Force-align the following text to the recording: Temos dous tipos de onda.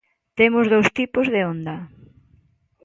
Temos 0.37 0.65
dous 0.73 0.89
tipos 0.99 1.25
de 1.33 1.41
onda. 1.53 1.75